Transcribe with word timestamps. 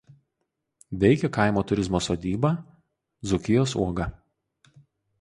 Veikia 1.03 1.31
kaimo 1.35 1.63
turizmo 1.73 2.03
sodyba 2.07 2.53
„Dzūkijos 3.31 3.79
uoga“. 3.85 4.13